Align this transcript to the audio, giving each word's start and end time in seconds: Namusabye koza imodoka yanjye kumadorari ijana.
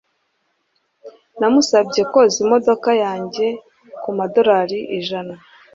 Namusabye 1.39 2.01
koza 2.11 2.37
imodoka 2.45 2.89
yanjye 3.03 3.45
kumadorari 4.01 4.79
ijana. 4.99 5.35